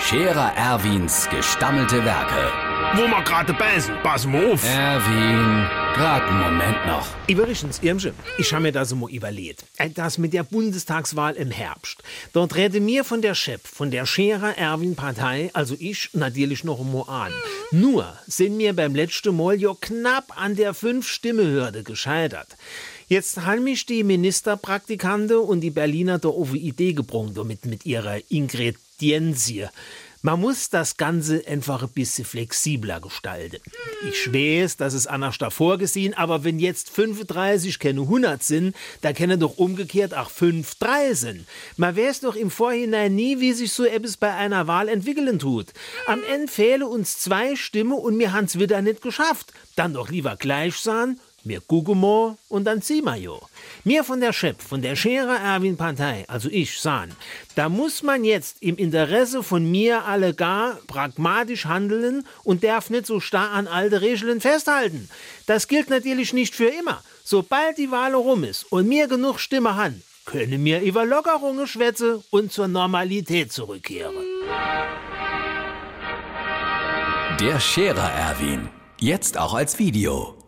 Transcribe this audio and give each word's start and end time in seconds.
Scherer 0.00 0.52
Erwins 0.56 1.28
gestammelte 1.28 2.02
Werke. 2.04 2.52
wo 2.94 3.06
ma 3.06 3.20
gerade 3.20 3.52
beißen, 3.52 3.94
pass 4.02 4.26
mal 4.26 4.52
auf. 4.52 4.64
Erwin, 4.64 5.66
grad 5.94 6.22
einen 6.22 6.40
Moment 6.40 6.86
noch. 6.86 7.06
Übrigens, 7.26 7.80
Irmsche, 7.82 8.14
ich 8.38 8.50
habe 8.54 8.62
mir 8.62 8.72
das 8.72 8.94
mal 8.94 9.10
überlegt. 9.10 9.64
Äh, 9.76 9.90
Das 9.90 10.16
mit 10.16 10.32
der 10.32 10.44
Bundestagswahl 10.44 11.34
im 11.34 11.50
Herbst. 11.50 12.02
Dort 12.32 12.54
rede 12.54 12.80
mir 12.80 13.04
von 13.04 13.20
der 13.20 13.34
Chef, 13.34 13.60
von 13.62 13.90
der 13.90 14.06
Scherer 14.06 14.56
Erwin 14.56 14.94
Partei, 14.96 15.50
also 15.52 15.74
ich, 15.78 16.10
natürlich 16.14 16.64
noch 16.64 16.80
einmal 16.80 17.04
an. 17.08 17.32
Nur 17.70 18.06
sind 18.26 18.56
mir 18.56 18.74
beim 18.74 18.94
letzten 18.94 19.36
Mal 19.36 19.60
ja 19.60 19.74
knapp 19.78 20.32
an 20.40 20.56
der 20.56 20.72
Fünf-Stimme-Hürde 20.72 21.82
gescheitert. 21.82 22.56
Jetzt 23.08 23.42
haben 23.44 23.64
mich 23.64 23.84
die 23.84 24.04
Ministerpraktikante 24.04 25.40
und 25.40 25.60
die 25.60 25.70
Berliner 25.70 26.18
da 26.18 26.28
auf 26.28 26.52
die 26.52 26.58
Idee 26.68 26.92
gebrungen, 26.94 27.34
mit, 27.46 27.66
mit 27.66 27.84
ihrer 27.84 28.18
Ingredienzie. 28.98 29.68
Man 30.20 30.40
muss 30.40 30.68
das 30.68 30.96
Ganze 30.96 31.46
einfach 31.46 31.84
ein 31.84 31.90
bisschen 31.90 32.24
flexibler 32.24 33.00
gestalten. 33.00 33.60
Ich 34.10 34.32
weiß, 34.32 34.76
das 34.76 34.92
ist 34.92 35.06
anders 35.06 35.38
da 35.38 35.48
vorgesehen, 35.48 36.12
aber 36.12 36.42
wenn 36.42 36.58
jetzt 36.58 36.90
35 36.90 37.78
keine 37.78 38.00
100 38.00 38.42
sind, 38.42 38.74
da 39.00 39.12
können 39.12 39.38
doch 39.38 39.58
umgekehrt 39.58 40.14
auch 40.14 40.30
5 40.30 40.74
3 40.74 41.14
sind. 41.14 41.46
Man 41.76 41.96
weiß 41.96 42.20
doch 42.20 42.34
im 42.34 42.50
Vorhinein 42.50 43.14
nie, 43.14 43.38
wie 43.38 43.52
sich 43.52 43.72
so 43.72 43.84
etwas 43.84 44.16
bei 44.16 44.34
einer 44.34 44.66
Wahl 44.66 44.88
entwickeln 44.88 45.38
tut. 45.38 45.68
Am 46.06 46.20
Ende 46.24 46.50
fehlen 46.50 46.82
uns 46.82 47.18
zwei 47.18 47.54
Stimmen 47.54 47.92
und 47.92 48.18
wir 48.18 48.32
haben's 48.32 48.58
wieder 48.58 48.82
nicht 48.82 49.02
geschafft. 49.02 49.52
Dann 49.76 49.94
doch 49.94 50.08
lieber 50.10 50.34
gleich 50.34 50.74
sein, 50.74 51.20
gucken 51.66 52.00
mal 52.00 52.36
und 52.48 52.64
dann 52.64 52.82
ziehen 52.82 53.04
wir 53.04 53.16
jo. 53.16 53.40
Mir 53.84 54.04
von 54.04 54.20
der 54.20 54.32
Chef, 54.32 54.56
von 54.58 54.82
der 54.82 54.96
Scherer 54.96 55.38
Erwin 55.40 55.76
Partei, 55.76 56.24
also 56.28 56.48
ich, 56.50 56.80
sahen, 56.80 57.12
da 57.54 57.68
muss 57.68 58.02
man 58.02 58.24
jetzt 58.24 58.62
im 58.62 58.76
Interesse 58.76 59.42
von 59.42 59.70
mir 59.70 60.04
alle 60.04 60.34
gar 60.34 60.74
pragmatisch 60.86 61.64
handeln 61.64 62.26
und 62.44 62.64
darf 62.64 62.90
nicht 62.90 63.06
so 63.06 63.20
starr 63.20 63.52
an 63.52 63.66
alte 63.66 64.00
Regeln 64.00 64.40
festhalten. 64.40 65.08
Das 65.46 65.68
gilt 65.68 65.90
natürlich 65.90 66.32
nicht 66.32 66.54
für 66.54 66.68
immer. 66.68 67.02
Sobald 67.24 67.78
die 67.78 67.90
Wahl 67.90 68.14
rum 68.14 68.44
ist 68.44 68.64
und 68.70 68.88
mir 68.88 69.08
genug 69.08 69.38
Stimme 69.38 69.76
han, 69.76 70.02
können 70.24 70.62
mir 70.62 70.80
über 70.82 71.06
Lockerungen 71.06 71.66
schwätze 71.66 72.22
und 72.30 72.52
zur 72.52 72.68
Normalität 72.68 73.52
zurückkehren. 73.52 74.14
Der 77.40 77.60
Scherer 77.60 78.10
Erwin. 78.10 78.68
Jetzt 79.00 79.38
auch 79.38 79.54
als 79.54 79.78
Video. 79.78 80.37